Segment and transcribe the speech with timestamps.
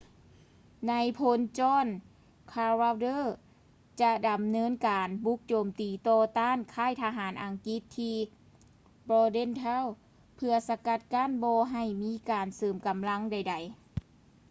[0.89, 1.87] ນາຍພົນ john
[2.51, 3.23] cadwalder
[4.01, 8.15] ຈະດຳເນີນການບຸກໂຈມຕີຕໍ່ຕ້ານຄ້າຍທະຫານອັງກິດທີ່
[9.09, 9.87] bordentown
[10.35, 13.65] ເພື່ອສະກັດກັ້ນບໍ່ໃຫ້ມີການເສີມກຳລັງໃດໆ